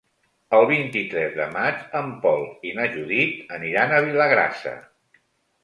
El 0.59 0.63
vint-i-tres 0.69 1.35
de 1.41 1.45
maig 1.57 1.83
en 2.01 2.09
Pol 2.25 2.47
i 2.69 2.73
na 2.79 2.89
Judit 2.97 3.55
aniran 3.61 3.97
a 3.97 4.03
Vilagrassa. 4.09 4.77